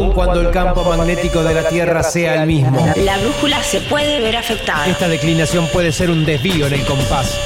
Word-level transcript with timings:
aun 0.00 0.12
cuando 0.12 0.40
el 0.40 0.50
campo 0.50 0.84
magnético 0.84 1.42
de 1.42 1.54
la 1.54 1.68
Tierra 1.68 2.02
sea 2.02 2.42
el 2.42 2.46
mismo. 2.46 2.86
La 2.96 3.18
brújula 3.18 3.62
se 3.62 3.80
puede 3.80 4.20
ver 4.20 4.36
afectada. 4.36 4.86
Esta 4.86 5.08
declinación 5.08 5.68
puede 5.68 5.92
ser 5.92 6.10
un 6.10 6.24
desvío 6.24 6.66
en 6.66 6.74
el 6.74 6.84
compás 6.86 7.38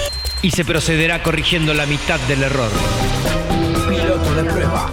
y 0.42 0.50
se 0.50 0.64
procederá 0.64 1.22
corrigiendo 1.22 1.74
la 1.74 1.86
mitad 1.86 2.20
del 2.20 2.44
error. 2.44 2.70
Piloto 3.88 4.34
de 4.34 4.44
prueba. 4.44 4.90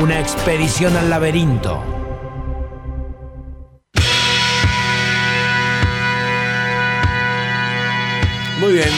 Una 0.00 0.20
expedición 0.20 0.96
al 0.96 1.08
laberinto. 1.08 1.82
Muy 8.58 8.72
bien, 8.72 8.88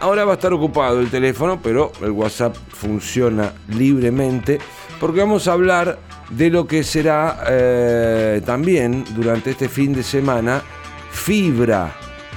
Ahora 0.00 0.24
va 0.24 0.32
a 0.32 0.34
estar 0.34 0.52
ocupado 0.52 0.98
el 1.00 1.08
teléfono, 1.08 1.60
pero 1.62 1.92
el 2.02 2.10
WhatsApp 2.10 2.56
funciona 2.68 3.52
libremente 3.68 4.58
porque 5.00 5.20
vamos 5.20 5.48
a 5.48 5.52
hablar 5.52 5.98
de 6.30 6.50
lo 6.50 6.66
que 6.66 6.82
será 6.82 7.44
eh, 7.48 8.42
también 8.44 9.04
durante 9.14 9.50
este 9.50 9.68
fin 9.68 9.92
de 9.92 10.02
semana 10.02 10.62
Fibra, 11.10 11.94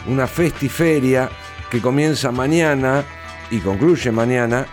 una 0.08 0.28
festiferia 0.28 1.30
que 1.70 1.82
comienza 1.82 2.32
mañana 2.32 3.04
y 3.50 3.60
concluye 3.60 4.12
mañana 4.12 4.66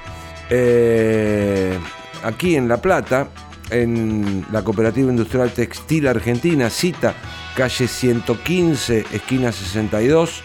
eh, 0.51 1.79
aquí 2.23 2.57
en 2.57 2.69
La 2.69 2.79
Plata, 2.79 3.29
en 3.75 4.47
la 4.53 4.63
Cooperativa 4.63 5.11
Industrial 5.11 5.51
Textil 5.51 6.07
Argentina, 6.07 6.71
cita 6.71 7.15
calle 7.57 7.89
115, 7.89 9.05
esquina 9.13 9.51
62. 9.51 10.43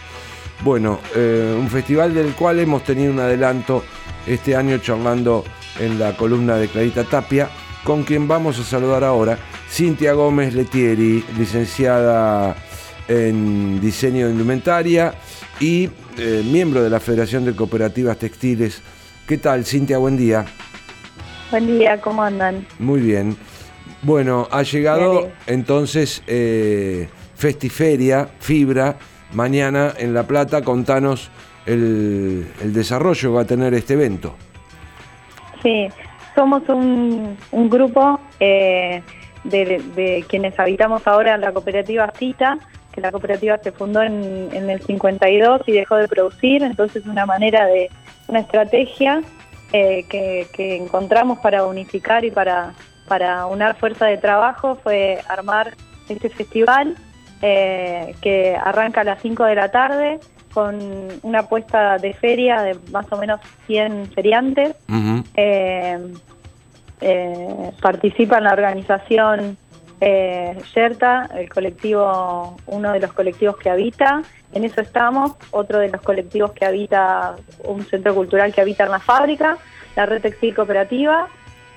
Bueno, 0.63 0.99
eh, 1.15 1.55
un 1.57 1.69
festival 1.69 2.13
del 2.13 2.33
cual 2.33 2.59
hemos 2.59 2.83
tenido 2.83 3.13
un 3.13 3.19
adelanto 3.19 3.83
este 4.25 4.55
año 4.55 4.79
charlando 4.79 5.45
en 5.79 5.99
la 5.99 6.17
columna 6.17 6.55
de 6.55 6.67
Clarita 6.67 7.03
Tapia, 7.03 7.49
con 7.83 8.03
quien 8.03 8.27
vamos 8.27 8.59
a 8.59 8.63
saludar 8.63 9.03
ahora, 9.03 9.37
Cintia 9.69 10.13
Gómez 10.13 10.53
Letieri, 10.53 11.23
licenciada 11.37 12.55
en 13.07 13.79
diseño 13.79 14.25
de 14.25 14.33
indumentaria 14.33 15.13
y 15.59 15.89
eh, 16.17 16.43
miembro 16.45 16.83
de 16.83 16.89
la 16.89 16.99
Federación 16.99 17.45
de 17.45 17.55
Cooperativas 17.55 18.17
Textiles. 18.17 18.81
¿Qué 19.27 19.37
tal, 19.37 19.65
Cintia? 19.65 19.99
Buen 19.99 20.17
día. 20.17 20.45
Buen 21.51 21.65
día, 21.65 21.99
¿cómo 21.99 22.21
andan? 22.21 22.65
Muy 22.77 22.99
bien. 22.99 23.35
Bueno, 24.03 24.47
ha 24.51 24.61
llegado 24.61 25.31
entonces 25.47 26.21
eh, 26.27 27.09
Festiferia, 27.35 28.29
Fibra, 28.39 28.97
mañana 29.33 29.93
en 29.97 30.13
La 30.13 30.23
Plata. 30.23 30.61
Contanos 30.61 31.31
el, 31.65 32.45
desarrollo 32.61 33.29
que 33.29 33.35
va 33.35 33.41
a 33.41 33.45
tener 33.45 33.73
este 33.73 33.95
evento. 33.95 34.35
Sí, 35.63 35.87
somos 36.35 36.61
un, 36.69 37.35
grupo 37.51 38.19
eh, 38.39 39.01
de, 39.43 39.81
de, 39.95 40.23
quienes 40.29 40.57
habitamos 40.59 41.05
ahora 41.07 41.33
en 41.33 41.41
la 41.41 41.51
cooperativa 41.51 42.11
Cita, 42.15 42.59
que 42.93 43.01
la 43.01 43.11
cooperativa 43.11 43.57
se 43.57 43.71
fundó 43.71 44.03
en, 44.03 44.69
el 44.69 44.81
52 44.81 45.61
y 45.65 45.71
dejó 45.71 45.95
de 45.95 46.07
producir, 46.07 46.61
entonces 46.61 47.05
una 47.07 47.25
manera 47.25 47.65
de, 47.65 47.89
una 48.27 48.41
estrategia 48.41 49.21
eh, 49.71 50.05
que, 50.09 50.75
encontramos 50.75 51.39
para 51.39 51.65
unificar 51.65 52.25
y 52.25 52.31
para, 52.31 52.73
para 53.07 53.45
unar 53.45 53.75
fuerza 53.77 54.05
de 54.05 54.17
trabajo 54.17 54.77
fue 54.81 55.19
armar 55.27 55.75
este 56.07 56.29
festival 56.29 56.95
eh, 57.41 58.15
que 58.21 58.55
arranca 58.55 59.01
a 59.01 59.03
las 59.03 59.21
5 59.21 59.43
de 59.45 59.55
la 59.55 59.69
tarde 59.69 60.19
con 60.53 60.79
una 61.21 61.39
apuesta 61.39 61.97
de 61.97 62.13
feria 62.13 62.61
de 62.61 62.77
más 62.91 63.05
o 63.11 63.17
menos 63.17 63.39
100 63.67 64.11
feriantes. 64.13 64.75
Eh, 67.01 67.71
participa 67.81 68.39
en 68.39 68.43
la 68.43 68.51
organización 68.51 69.57
eh, 70.01 70.57
Yerta, 70.73 71.29
el 71.35 71.49
colectivo, 71.49 72.57
uno 72.67 72.93
de 72.93 72.99
los 72.99 73.13
colectivos 73.13 73.57
que 73.57 73.69
habita, 73.69 74.21
en 74.53 74.63
eso 74.63 74.81
estamos, 74.81 75.33
otro 75.51 75.79
de 75.79 75.89
los 75.89 76.01
colectivos 76.01 76.51
que 76.53 76.65
habita, 76.65 77.35
un 77.65 77.85
centro 77.85 78.15
cultural 78.15 78.53
que 78.53 78.61
habita 78.61 78.85
en 78.85 78.91
la 78.91 78.99
fábrica, 78.99 79.57
la 79.95 80.05
red 80.05 80.21
textil 80.21 80.55
cooperativa, 80.55 81.27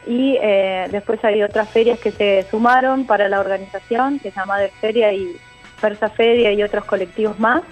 y 0.07 0.37
eh, 0.41 0.89
después 0.91 1.25
hay 1.25 1.43
otras 1.43 1.69
ferias 1.69 1.99
que 1.99 2.11
se 2.11 2.47
sumaron 2.51 3.07
para 3.07 3.29
la 3.29 3.41
organización, 3.41 4.19
que 4.19 4.31
se 4.31 4.39
llama 4.39 4.59
de 4.59 4.69
Feria 4.69 5.13
y 5.13 5.37
Persa 5.81 6.09
Feria 6.09 6.53
y 6.53 6.63
otros 6.63 6.85
colectivos 6.85 7.39
más. 7.39 7.63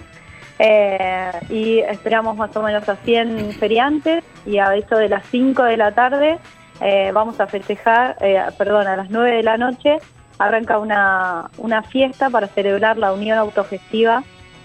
Eh, 0.59 1.31
y 1.49 1.79
esperamos 1.79 2.37
más 2.37 2.55
o 2.55 2.61
menos 2.61 2.87
a 2.87 2.95
100 2.97 3.53
feriantes 3.53 4.23
y 4.45 4.59
a 4.59 4.75
eso 4.75 4.95
de 4.95 5.09
las 5.09 5.25
5 5.27 5.63
de 5.63 5.75
la 5.75 5.91
tarde 5.91 6.37
eh, 6.81 7.09
vamos 7.11 7.39
a 7.39 7.47
festejar, 7.47 8.15
perdón, 8.59 8.85
a 8.85 8.95
las 8.95 9.09
9 9.09 9.37
de 9.37 9.43
la 9.43 9.57
noche 9.57 9.97
arranca 10.41 10.79
una, 10.79 11.49
una 11.57 11.83
fiesta 11.83 12.29
para 12.29 12.47
celebrar 12.47 12.97
la 12.97 13.13
unión 13.13 13.37
autogestiva 13.37 14.23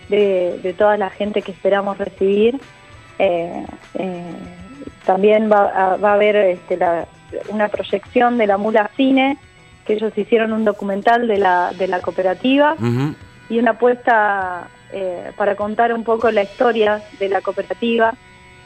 de, 0.09 0.75
toda 0.78 0.97
la 0.97 1.10
gente 1.10 1.42
que 1.42 1.53
esperamos 1.53 1.98
recibir. 1.98 2.59
Eh, 3.19 3.66
eh, 3.94 4.34
también 5.04 5.50
va, 5.50 5.97
a, 6.03 6.12
haber 6.12 6.36
este, 6.36 6.78
una 7.48 7.69
proyección 7.69 8.38
de 8.38 8.47
la 8.47 8.56
Mula 8.56 8.91
Cine, 8.97 9.38
que 9.84 9.94
ellos 9.94 10.16
hicieron 10.16 10.53
un 10.53 10.65
documental 10.65 11.28
de 11.28 11.38
la, 11.38 11.72
de 11.78 11.86
la 11.86 12.00
cooperativa 12.00 12.75
y 13.48 13.59
una 13.59 13.72
apuesta 13.72 14.69
eh, 14.92 15.31
para 15.36 15.54
contar 15.54 15.92
un 15.92 16.03
poco 16.03 16.31
la 16.31 16.42
historia 16.42 17.03
de 17.20 17.28
la 17.28 17.41
cooperativa, 17.41 18.15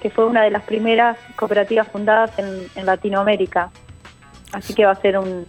que 0.00 0.08
fue 0.10 0.24
una 0.24 0.42
de 0.42 0.50
las 0.50 0.62
primeras 0.62 1.18
cooperativas 1.36 1.88
fundadas 1.88 2.32
en 2.38 2.86
Latinoamérica. 2.86 3.70
Así 4.52 4.74
que 4.74 4.86
va 4.86 4.92
a 4.92 4.96
ser 4.96 5.18
un, 5.18 5.46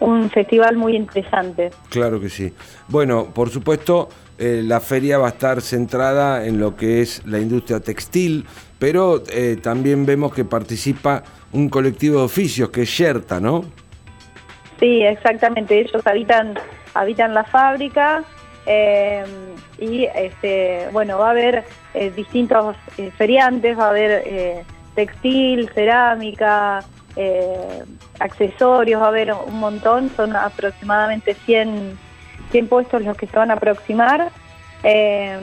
un 0.00 0.30
festival 0.30 0.76
muy 0.76 0.96
interesante. 0.96 1.70
Claro 1.88 2.20
que 2.20 2.28
sí. 2.28 2.52
Bueno, 2.88 3.26
por 3.34 3.50
supuesto, 3.50 4.08
eh, 4.38 4.62
la 4.64 4.80
feria 4.80 5.18
va 5.18 5.26
a 5.26 5.30
estar 5.30 5.60
centrada 5.60 6.46
en 6.46 6.58
lo 6.58 6.76
que 6.76 7.02
es 7.02 7.26
la 7.26 7.38
industria 7.38 7.80
textil, 7.80 8.46
pero 8.78 9.22
eh, 9.30 9.58
también 9.62 10.06
vemos 10.06 10.32
que 10.32 10.44
participa 10.44 11.22
un 11.52 11.68
colectivo 11.68 12.18
de 12.18 12.24
oficios 12.24 12.70
que 12.70 12.82
es 12.82 12.98
Yerta, 12.98 13.40
¿no? 13.40 13.64
Sí, 14.78 15.02
exactamente. 15.02 15.78
Ellos 15.78 16.06
habitan, 16.06 16.54
habitan 16.94 17.34
la 17.34 17.44
fábrica 17.44 18.24
eh, 18.64 19.24
y 19.78 20.04
este, 20.14 20.88
bueno, 20.92 21.18
va 21.18 21.28
a 21.28 21.30
haber 21.32 21.64
distintos 22.16 22.76
feriantes, 23.18 23.76
va 23.76 23.86
a 23.86 23.90
haber 23.90 24.64
textil, 24.94 25.68
cerámica, 25.74 26.82
eh, 27.16 27.84
accesorios, 28.18 29.00
va 29.00 29.06
a 29.06 29.08
haber 29.08 29.32
un 29.32 29.58
montón, 29.58 30.10
son 30.16 30.36
aproximadamente 30.36 31.34
100, 31.34 31.98
100 32.50 32.68
puestos 32.68 33.02
los 33.02 33.16
que 33.16 33.26
se 33.26 33.36
van 33.36 33.50
a 33.50 33.54
aproximar. 33.54 34.30
Em, 34.82 35.40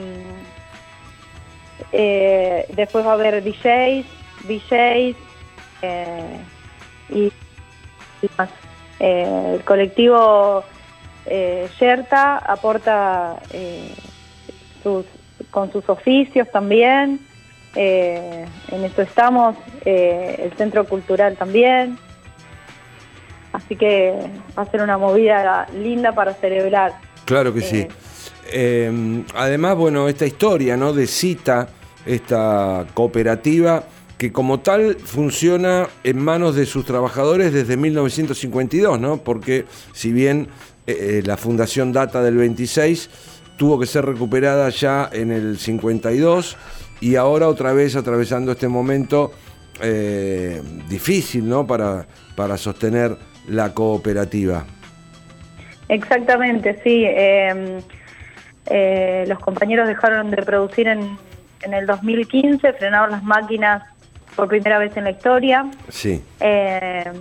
eh, 1.92 2.66
después 2.74 3.06
va 3.06 3.10
a 3.10 3.14
haber 3.14 3.42
DJs, 3.42 4.06
DJs 4.46 5.16
eh, 5.82 6.40
y, 7.10 7.32
más. 8.36 8.50
el 8.98 9.62
colectivo 9.64 10.64
Yerta 11.78 12.38
aporta 12.38 13.36
sus, 14.82 15.04
con 15.50 15.70
sus 15.70 15.88
oficios 15.88 16.50
también. 16.50 17.27
Eh, 17.74 18.46
en 18.72 18.84
eso 18.84 19.02
estamos, 19.02 19.56
eh, 19.84 20.40
el 20.44 20.52
Centro 20.56 20.84
Cultural 20.84 21.36
también. 21.36 21.98
Así 23.52 23.76
que 23.76 24.14
va 24.56 24.62
a 24.62 24.70
ser 24.70 24.82
una 24.82 24.98
movida 24.98 25.66
linda 25.74 26.12
para 26.12 26.34
celebrar. 26.34 26.94
Claro 27.24 27.52
que 27.52 27.60
sí. 27.60 27.86
Eh, 28.50 29.24
además, 29.34 29.76
bueno, 29.76 30.08
esta 30.08 30.26
historia 30.26 30.76
¿no? 30.76 30.92
de 30.92 31.06
cita, 31.06 31.68
esta 32.06 32.86
cooperativa 32.94 33.84
que 34.16 34.32
como 34.32 34.60
tal 34.60 34.96
funciona 34.96 35.86
en 36.02 36.18
manos 36.18 36.56
de 36.56 36.66
sus 36.66 36.84
trabajadores 36.84 37.52
desde 37.52 37.76
1952, 37.76 38.98
¿no? 38.98 39.18
Porque 39.18 39.64
si 39.92 40.10
bien 40.10 40.48
la 40.86 41.36
fundación 41.36 41.92
data 41.92 42.20
del 42.22 42.36
26, 42.36 43.10
tuvo 43.56 43.78
que 43.78 43.86
ser 43.86 44.06
recuperada 44.06 44.70
ya 44.70 45.08
en 45.12 45.30
el 45.30 45.58
52 45.58 46.56
y 47.00 47.16
ahora 47.16 47.48
otra 47.48 47.72
vez 47.72 47.96
atravesando 47.96 48.52
este 48.52 48.68
momento 48.68 49.32
eh, 49.80 50.62
difícil 50.88 51.48
¿no? 51.48 51.66
para, 51.66 52.06
para 52.36 52.56
sostener 52.56 53.16
la 53.48 53.72
cooperativa. 53.72 54.64
Exactamente, 55.88 56.80
sí. 56.82 57.04
Em, 57.06 57.80
eh, 58.66 59.24
los 59.26 59.38
compañeros 59.38 59.88
dejaron 59.88 60.30
de 60.30 60.42
producir 60.42 60.88
en, 60.88 61.16
en, 61.62 61.74
el 61.74 61.86
2015, 61.86 62.74
frenaron 62.74 63.10
las 63.10 63.22
máquinas 63.22 63.82
por 64.36 64.48
primera 64.48 64.78
vez 64.78 64.96
en 64.96 65.04
la 65.04 65.10
historia. 65.10 65.66
Sí. 65.88 66.22
Em, 66.40 67.14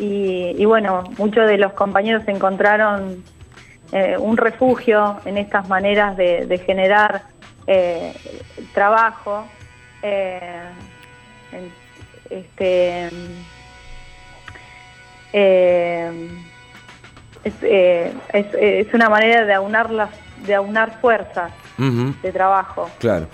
y, 0.00 0.56
y, 0.58 0.64
bueno, 0.64 1.04
muchos 1.18 1.46
de 1.46 1.56
los 1.56 1.72
compañeros 1.74 2.24
encontraron 2.26 3.22
eh, 3.92 4.16
un 4.18 4.36
refugio 4.36 5.18
en 5.24 5.38
estas 5.38 5.68
maneras 5.68 6.16
de, 6.16 6.60
generar 6.66 7.22
eh, 7.66 8.14
trabajo. 8.72 9.46
Eh, 10.02 10.70
este, 12.30 13.10
es, 18.32 18.94
una 18.94 19.08
manera 19.08 19.44
de 19.44 19.54
aunar 19.54 19.90
las, 19.90 20.10
de 20.46 20.54
aunar 20.54 21.00
fuerzas 21.00 21.52
de 21.76 22.32
trabajo. 22.32 22.88
Claro. 22.98 23.26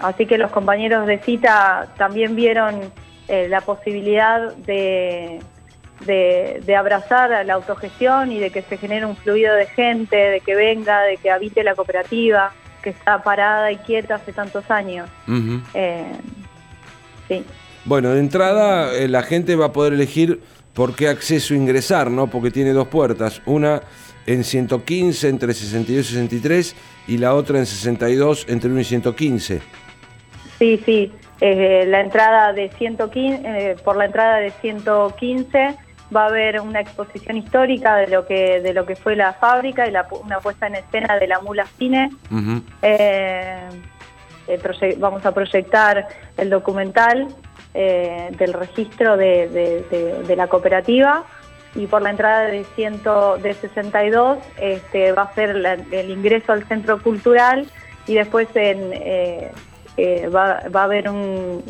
así 0.00 0.26
que 0.26 0.38
los 0.38 0.50
compañeros 0.50 1.06
de 1.06 1.18
cita 1.18 1.88
también 1.96 2.34
vieron 2.34 2.92
la 3.28 3.60
posibilidad 3.60 4.54
de 4.56 5.40
de, 6.06 6.76
abrazar 6.76 7.32
a 7.32 7.44
la 7.44 7.54
autogestión 7.54 8.32
y 8.32 8.38
de 8.38 8.50
que 8.50 8.62
se 8.62 8.76
genere 8.76 9.06
un 9.06 9.16
fluido 9.16 9.54
de 9.54 9.66
gente, 9.66 10.16
de 10.16 10.40
que 10.40 10.54
venga, 10.54 11.02
de 11.02 11.16
que 11.16 11.30
habite 11.30 11.62
la 11.62 11.74
cooperativa, 11.74 12.52
que 12.82 12.90
está 12.90 13.22
parada 13.22 13.70
y 13.72 13.76
quieta 13.78 14.16
hace 14.16 14.32
tantos 14.32 14.70
años. 14.70 15.08
Eh, 15.74 16.12
sí. 17.28 17.44
Bueno, 17.84 18.10
de 18.10 18.20
entrada 18.20 18.94
eh, 18.94 19.08
la 19.08 19.22
gente 19.22 19.56
va 19.56 19.66
a 19.66 19.72
poder 19.72 19.94
elegir 19.94 20.40
por 20.74 20.94
qué 20.94 21.08
acceso 21.08 21.54
ingresar, 21.54 22.10
¿no? 22.10 22.28
Porque 22.28 22.50
tiene 22.50 22.72
dos 22.72 22.88
puertas, 22.88 23.42
una 23.46 23.82
en 24.26 24.44
115 24.44 25.28
entre 25.28 25.54
62 25.54 26.06
y 26.06 26.12
63 26.12 26.76
y 27.08 27.18
la 27.18 27.34
otra 27.34 27.58
en 27.58 27.66
62 27.66 28.46
entre 28.48 28.70
1 28.70 28.80
y 28.80 28.84
115. 28.84 29.60
Sí, 30.58 30.82
sí. 30.84 31.12
Eh, 31.40 31.84
la 31.86 32.02
entrada 32.02 32.52
de 32.52 32.70
115, 32.76 33.76
por 33.82 33.96
la 33.96 34.04
entrada 34.04 34.36
de 34.36 34.50
115 34.60 35.76
va 36.14 36.24
a 36.24 36.26
haber 36.26 36.60
una 36.60 36.80
exposición 36.80 37.36
histórica 37.36 37.96
de 37.96 38.08
lo 38.08 38.26
que 38.26 38.60
de 38.60 38.72
lo 38.74 38.84
que 38.84 38.96
fue 38.96 39.16
la 39.16 39.32
fábrica 39.34 39.86
y 39.86 39.90
la, 39.90 40.06
una 40.24 40.40
puesta 40.40 40.66
en 40.66 40.76
escena 40.76 41.18
de 41.18 41.26
la 41.26 41.40
mula 41.40 41.66
cine. 41.78 42.10
Eh, 42.82 43.68
eh, 44.48 44.96
vamos 44.98 45.24
a 45.24 45.32
proyectar 45.32 46.08
el 46.36 46.50
documental 46.50 47.28
eh, 47.74 48.30
del 48.36 48.52
registro 48.52 49.16
de, 49.16 50.34
la 50.36 50.48
cooperativa 50.48 51.24
y 51.76 51.86
por 51.86 52.02
la 52.02 52.10
entrada 52.10 52.46
de, 52.46 52.64
ciento, 52.74 53.38
de 53.38 53.54
62 53.54 54.38
este, 54.60 55.12
va 55.12 55.22
a 55.22 55.34
ser 55.34 55.50
el 55.92 56.10
ingreso 56.10 56.52
al 56.52 56.66
centro 56.66 57.00
cultural 57.00 57.68
y 58.08 58.14
después 58.14 58.48
en, 58.56 58.90
va, 60.34 60.62
va, 60.74 60.80
a 60.80 60.84
haber 60.84 61.08
un, 61.08 61.62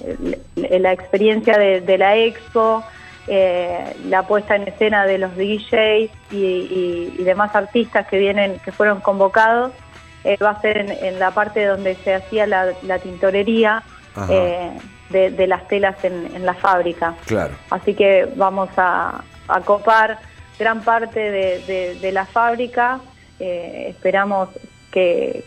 la 0.56 0.92
experiencia 0.92 1.58
de 1.58 1.98
la 1.98 2.16
expo. 2.16 2.82
Eh, 3.32 3.96
la 4.06 4.24
puesta 4.24 4.56
en 4.56 4.66
escena 4.66 5.06
de 5.06 5.16
los 5.16 5.36
DJs 5.36 6.10
y, 6.32 7.22
demás 7.22 7.54
artistas 7.54 8.08
que 8.08 8.18
vienen, 8.18 8.58
que 8.64 8.72
fueron 8.72 9.00
convocados, 9.00 9.70
eh, 10.24 10.36
va 10.42 10.50
a 10.50 10.60
ser 10.60 10.78
en, 10.78 11.20
la 11.20 11.30
parte 11.30 11.64
donde 11.64 11.94
se 11.94 12.12
hacía 12.12 12.44
la, 12.48 12.98
tintorería 13.00 13.84
eh, 14.28 14.72
de, 15.10 15.46
las 15.46 15.68
telas 15.68 16.02
en, 16.02 16.44
la 16.44 16.54
fábrica. 16.54 17.14
Claro. 17.24 17.54
Así 17.70 17.94
que 17.94 18.28
vamos 18.34 18.68
a, 18.76 19.22
copar 19.64 20.18
gran 20.58 20.82
parte 20.82 21.20
de, 21.20 22.10
la 22.12 22.26
fábrica. 22.26 22.98
esperamos 23.38 24.48
que, 24.90 25.44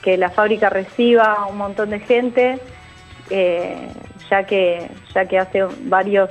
que, 0.00 0.16
la 0.16 0.30
fábrica 0.30 0.70
reciba 0.70 1.44
un 1.44 1.58
montón 1.58 1.90
de 1.90 2.00
gente, 2.00 2.58
ya 4.30 4.44
que 4.44 4.88
ya 5.12 5.26
que 5.26 5.38
hace 5.38 5.64
varios 5.82 6.30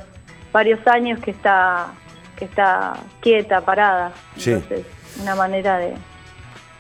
varios 0.52 0.86
años 0.88 1.20
que 1.20 1.32
está 1.32 1.94
que 2.38 2.46
está 2.46 2.94
quieta, 3.20 3.62
parada. 3.62 4.12
Entonces, 4.36 4.86
una 5.22 5.36
manera 5.36 5.78
de, 5.78 5.94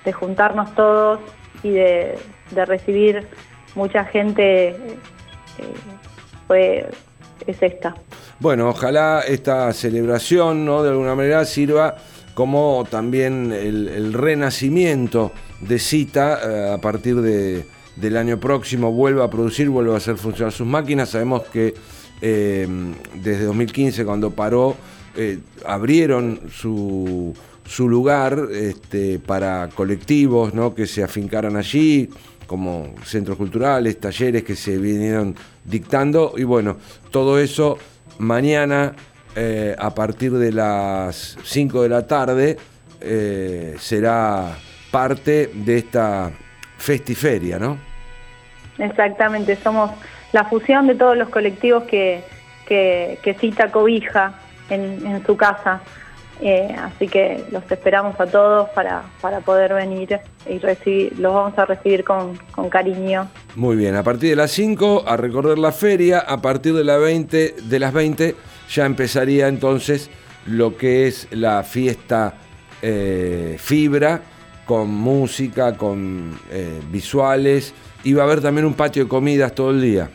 de 0.04 0.12
juntarnos 0.12 0.74
todos 0.74 1.20
y 1.62 1.70
de, 1.70 2.18
recibir 2.66 3.28
mucha 3.76 4.04
gente 4.06 4.70
eh, 4.70 4.96
fue 6.48 6.90
es 7.48 7.62
esta. 7.62 7.96
Bueno, 8.40 8.70
ojalá 8.70 9.22
esta 9.22 9.72
celebración, 9.74 10.66
¿no? 10.66 10.84
De 10.84 10.90
alguna 10.90 11.16
manera 11.16 11.46
sirva 11.46 11.96
como 12.34 12.86
también 12.90 13.52
el, 13.52 14.14
renacimiento 14.14 15.32
de 15.60 15.80
Cita 15.80 16.40
eh, 16.44 16.74
a 16.74 16.78
partir 16.80 17.22
de, 17.22 17.66
del 17.96 18.18
año 18.18 18.40
próximo 18.40 18.92
vuelva 18.92 19.26
a 19.26 19.30
producir, 19.30 19.70
vuelva 19.70 19.96
a 19.96 19.98
hacer 19.98 20.18
funcionar 20.18 20.52
sus 20.52 20.68
máquinas. 20.68 21.10
Sabemos 21.10 21.44
que 21.44 21.74
eh, 22.22 22.68
desde 23.16 23.46
2015 23.46 24.06
cuando 24.06 24.32
paró, 24.32 24.76
eh, 25.16 25.40
abrieron 25.66 26.42
su, 26.52 27.36
su 27.66 27.90
lugar 27.90 28.48
este, 28.54 29.20
para 29.20 29.70
colectivos 29.70 30.54
¿no? 30.54 30.76
que 30.76 30.86
se 30.86 31.04
afincaran 31.04 31.58
allí, 31.58 32.10
como 32.46 32.94
centros 33.06 33.38
culturales, 33.38 34.00
talleres 34.00 34.44
que 34.44 34.56
se 34.56 34.78
vinieron 34.78 35.36
dictando. 35.66 36.34
Y 36.38 36.44
bueno, 36.44 36.78
todo 37.10 37.40
eso 37.40 37.78
mañana 38.20 38.94
eh, 39.36 39.76
a 39.78 39.96
partir 39.96 40.34
de 40.34 40.52
las 40.52 41.38
5 41.44 41.84
de 41.84 41.90
la 41.90 42.06
tarde 42.06 42.58
será 43.80 44.56
parte 44.92 45.50
de 45.56 45.78
esta 45.80 46.32
festiferia, 46.78 47.58
¿no? 47.58 47.80
Exactamente, 48.78 49.58
somos 49.64 49.90
la 50.32 50.46
fusión 50.46 50.88
de 50.88 50.96
todos 50.96 51.18
los 51.18 51.30
colectivos 51.30 51.84
que, 51.84 52.24
que, 52.68 53.38
cita 53.40 53.72
cobija 53.72 54.34
en, 54.70 55.24
su 55.26 55.36
casa. 55.36 55.82
Eh, 56.44 56.76
así 56.76 57.08
que 57.08 57.44
los 57.52 57.70
esperamos 57.72 58.20
a 58.20 58.26
todos 58.26 58.70
para, 58.70 59.04
para 59.22 59.42
poder 59.42 59.76
venir 59.76 60.20
y 60.50 60.58
recibir, 60.58 61.20
los 61.20 61.36
vamos 61.36 61.58
a 61.60 61.66
recibir 61.66 62.04
con, 62.04 62.40
cariño. 62.70 63.30
Muy 63.56 63.76
bien, 63.76 63.96
a 63.96 64.02
partir 64.02 64.32
de 64.32 64.36
las 64.36 64.52
5 64.52 65.04
a 65.06 65.18
recorrer 65.18 65.60
la 65.60 65.72
feria, 65.72 66.20
a 66.20 66.42
partir 66.42 66.74
de, 66.74 66.84
la 66.84 66.98
20, 66.98 67.56
de 67.62 67.80
las 67.80 67.94
20 67.94 68.36
ya 68.70 68.86
empezaría 68.86 69.50
entonces 69.50 70.10
lo 70.48 70.78
que 70.78 71.08
es 71.08 71.28
la 71.30 71.62
fiesta 71.62 72.34
eh, 72.82 73.58
Fibra, 73.60 74.22
con 74.66 74.90
música, 74.90 75.78
con 75.78 76.40
eh, 76.50 76.80
visuales, 76.92 77.76
y 78.04 78.14
va 78.14 78.24
a 78.24 78.26
haber 78.26 78.42
también 78.42 78.66
un 78.66 78.74
patio 78.74 79.04
de 79.04 79.10
comidas 79.10 79.54
todo 79.54 79.70
el 79.70 79.82
día. 79.82 80.10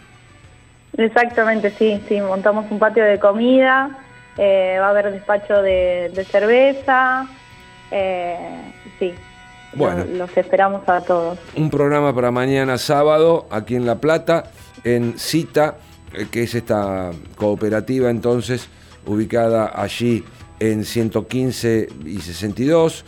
Exactamente, 0.98 1.70
sí, 1.70 2.00
sí, 2.08 2.20
montamos 2.20 2.70
un 2.70 2.78
patio 2.78 3.04
de 3.04 3.19
comida, 3.19 3.98
eh, 4.38 4.76
va 4.81 4.87
a 4.87 4.90
haber 4.90 5.12
despacho 5.12 5.60
de, 5.60 6.26
cerveza, 6.31 7.26
eh, 7.90 8.72
sí. 8.98 9.14
Bueno, 9.75 10.04
los, 10.04 10.35
esperamos 10.37 10.88
a 10.88 11.02
todos. 11.02 11.38
Un 11.54 11.68
programa 11.68 12.14
para 12.14 12.30
mañana 12.30 12.78
sábado 12.78 13.47
aquí 13.50 13.76
en 13.76 13.85
La 13.85 13.97
Plata, 13.97 14.44
en 14.85 15.18
Cita, 15.18 15.76
eh, 16.14 16.28
que 16.30 16.44
es 16.44 16.54
esta 16.54 17.11
cooperativa 17.35 18.09
entonces 18.09 18.68
ubicada 19.04 19.73
allí 19.75 20.25
en 20.61 20.85
115 20.85 21.88
y 22.06 22.21
62. 22.21 23.04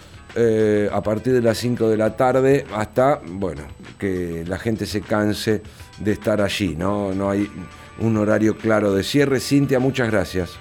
a 0.93 1.03
partir 1.03 1.33
de 1.33 1.41
las 1.41 1.57
5 1.59 1.89
de 1.89 1.97
la 1.97 2.15
tarde 2.17 2.67
hasta, 2.75 3.21
bueno, 3.25 3.63
que 3.99 4.45
la 4.47 4.59
gente 4.59 4.85
se 4.85 5.01
canse 5.01 5.63
de 5.99 6.13
estar 6.13 6.41
allí, 6.41 6.77
¿no? 6.77 7.13
No 7.13 7.31
hay 7.31 7.51
un 7.99 8.17
horario 8.17 8.57
claro 8.57 8.93
de 8.93 9.03
cierre. 9.03 9.41
Cintia, 9.41 9.79
muchas 9.79 10.11
gracias. 10.11 10.59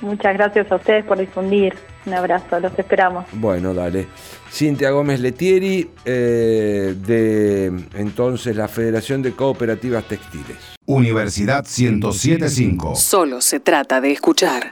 Muchas 0.00 0.34
gracias 0.34 0.70
a 0.70 0.76
ustedes 0.76 1.04
por 1.04 1.18
difundir. 1.18 1.74
Un 2.04 2.14
abrazo, 2.14 2.58
los 2.58 2.76
esperamos. 2.76 3.24
Bueno, 3.32 3.72
dale. 3.72 4.08
Cintia 4.50 4.90
Gómez 4.90 5.20
Letieri, 5.20 5.88
eh, 6.04 6.94
de 6.96 7.66
entonces 7.94 8.56
la 8.56 8.68
Federación 8.68 9.22
de 9.22 9.32
Cooperativas 9.32 10.04
Textiles. 10.04 10.76
Universidad 10.86 11.64
1075. 11.64 12.96
Solo 12.96 13.40
se 13.40 13.60
trata 13.60 14.00
de 14.00 14.10
escuchar. 14.10 14.70